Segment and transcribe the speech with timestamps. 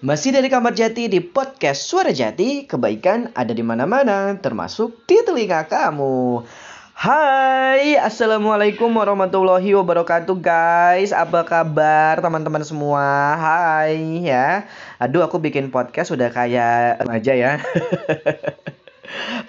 [0.00, 5.68] Masih dari kamar jati di podcast Suara Jati, kebaikan ada di mana-mana, termasuk di telinga
[5.68, 6.40] kamu.
[6.96, 11.12] Hai, assalamualaikum warahmatullahi wabarakatuh, guys.
[11.12, 13.36] Apa kabar, teman-teman semua?
[13.36, 14.64] Hai, ya.
[14.96, 17.52] Aduh, aku bikin podcast udah kayak aja ya.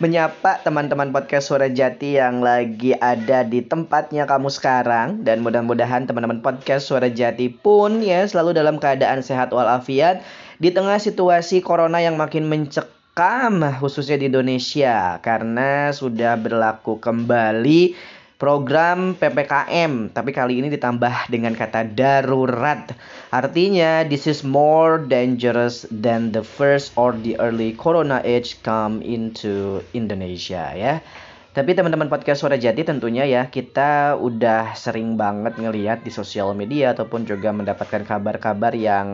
[0.01, 5.21] menyapa teman-teman podcast Suara Jati yang lagi ada di tempatnya kamu sekarang.
[5.21, 10.25] Dan mudah-mudahan teman-teman podcast Suara Jati pun ya selalu dalam keadaan sehat walafiat
[10.61, 15.17] di tengah situasi corona yang makin mencekam khususnya di Indonesia.
[15.21, 17.95] Karena sudah berlaku kembali
[18.41, 22.89] program PPKM, tapi kali ini ditambah dengan kata darurat.
[23.29, 29.85] Artinya, this is more dangerous than the first or the early corona age come into
[29.93, 31.05] Indonesia ya.
[31.53, 36.97] Tapi teman-teman podcast Suara Jati tentunya ya kita udah sering banget ngelihat di sosial media
[36.97, 39.07] ataupun juga mendapatkan kabar-kabar yang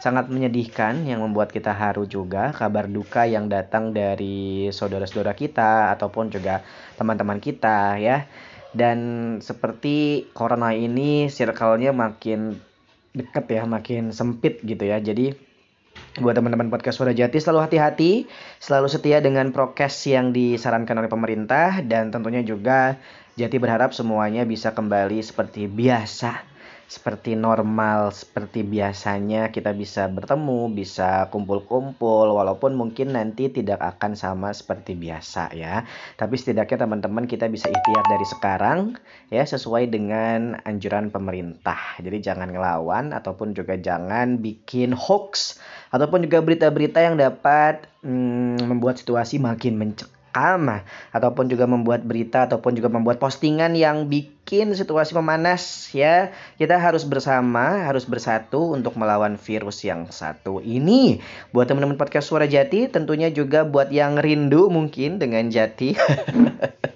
[0.00, 2.50] sangat menyedihkan yang membuat kita haru juga.
[2.56, 6.64] Kabar duka yang datang dari saudara-saudara kita ataupun juga
[6.96, 8.24] teman-teman kita ya.
[8.72, 8.98] Dan
[9.44, 12.56] seperti corona ini circle-nya makin
[13.12, 14.98] dekat ya makin sempit gitu ya.
[14.98, 15.36] Jadi
[16.18, 18.24] buat teman-teman podcast Suara Jati selalu hati-hati
[18.62, 22.96] selalu setia dengan prokes yang disarankan oleh pemerintah dan tentunya juga
[23.38, 26.49] Jati berharap semuanya bisa kembali seperti biasa
[26.90, 34.50] seperti normal, seperti biasanya kita bisa bertemu, bisa kumpul-kumpul, walaupun mungkin nanti tidak akan sama
[34.50, 35.86] seperti biasa ya.
[36.18, 38.98] Tapi setidaknya teman-teman kita bisa ikhtiar dari sekarang
[39.30, 41.78] ya sesuai dengan anjuran pemerintah.
[42.02, 45.62] Jadi jangan ngelawan ataupun juga jangan bikin hoax
[45.94, 52.46] ataupun juga berita-berita yang dapat hmm, membuat situasi makin mencekam ama ataupun juga membuat berita
[52.46, 56.34] ataupun juga membuat postingan yang bikin situasi memanas ya.
[56.58, 61.22] Kita harus bersama harus bersatu untuk melawan virus yang satu ini.
[61.54, 65.94] Buat teman-teman podcast suara jati tentunya juga buat yang rindu mungkin dengan jati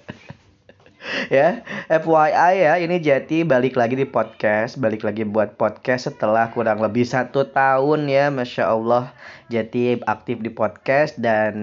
[1.37, 6.83] ya FYI ya ini Jati balik lagi di podcast balik lagi buat podcast setelah kurang
[6.83, 9.15] lebih satu tahun ya Masya Allah.
[9.45, 11.53] Jati aktif di podcast dan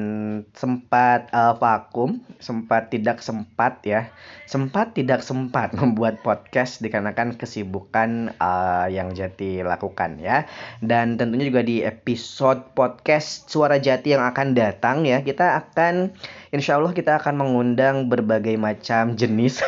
[0.55, 4.07] sempat uh, vakum sempat tidak sempat ya
[4.47, 10.47] sempat tidak sempat membuat podcast dikarenakan kesibukan uh, yang Jati lakukan ya.
[10.79, 16.15] Dan tentunya juga di episode podcast Suara Jati yang akan datang ya kita akan
[16.53, 19.65] Insya Allah kita akan mengundang berbagai macam jenis.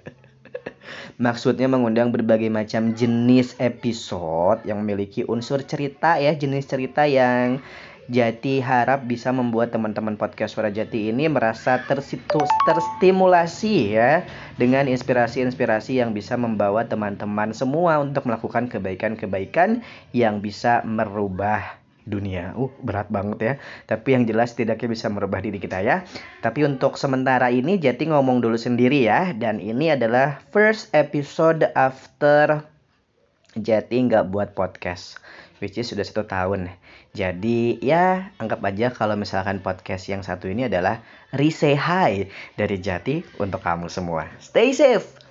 [1.20, 7.60] Maksudnya mengundang berbagai macam jenis episode yang memiliki unsur cerita ya, jenis cerita yang
[8.06, 14.24] Jati harap bisa membuat teman-teman podcast Suara Jati ini merasa tersitu, terstimulasi ya
[14.56, 22.54] dengan inspirasi-inspirasi yang bisa membawa teman-teman semua untuk melakukan kebaikan-kebaikan yang bisa merubah dunia.
[22.54, 23.54] Uh, berat banget ya.
[23.90, 26.06] Tapi yang jelas tidaknya bisa merubah diri kita ya.
[26.40, 29.34] Tapi untuk sementara ini Jati ngomong dulu sendiri ya.
[29.34, 32.62] Dan ini adalah first episode after
[33.58, 35.18] Jati nggak buat podcast.
[35.58, 36.70] Which is sudah satu tahun.
[37.16, 41.00] Jadi ya anggap aja kalau misalkan podcast yang satu ini adalah
[41.32, 42.28] Resay Hi
[42.60, 44.28] dari Jati untuk kamu semua.
[44.36, 45.25] Stay safe!